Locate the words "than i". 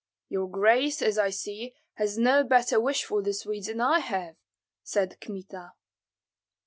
3.67-3.99